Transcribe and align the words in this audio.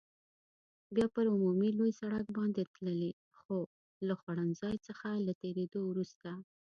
بیا 0.95 1.07
پر 1.15 1.25
عمومي 1.33 1.69
لوی 1.77 1.91
سړک 1.99 2.25
باندې 2.37 2.63
تللې، 2.73 3.11
له 4.07 4.13
خوړنځای 4.19 4.75
څخه 4.87 5.07
تر 5.27 5.33
تېرېدو 5.41 5.79
وروسته. 5.85 6.29